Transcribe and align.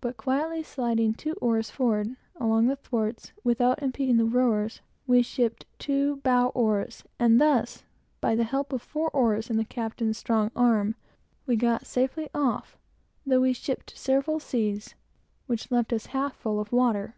By 0.00 0.10
quietly 0.10 0.64
sliding 0.64 1.14
two 1.14 1.34
oars 1.34 1.70
forward, 1.70 2.16
along 2.34 2.66
the 2.66 2.74
thwarts, 2.74 3.30
without 3.44 3.80
impeding 3.80 4.16
the 4.16 4.24
rowers, 4.24 4.80
we 5.06 5.22
shipped 5.22 5.64
two 5.78 6.16
bow 6.24 6.48
oars, 6.56 7.04
and 7.20 7.40
thus, 7.40 7.84
by 8.20 8.34
the 8.34 8.42
help 8.42 8.72
of 8.72 8.82
four 8.82 9.10
oars 9.10 9.48
and 9.48 9.56
the 9.56 9.64
captain's 9.64 10.18
strong 10.18 10.50
arm, 10.56 10.96
we 11.46 11.54
got 11.54 11.86
safely 11.86 12.28
off, 12.34 12.76
though 13.24 13.42
we 13.42 13.52
shipped 13.52 13.96
several 13.96 14.40
seas, 14.40 14.96
which 15.46 15.70
left 15.70 15.92
us 15.92 16.06
half 16.06 16.34
full 16.34 16.58
of 16.58 16.72
water. 16.72 17.14